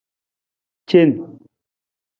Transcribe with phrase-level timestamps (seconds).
[0.89, 1.09] Cen.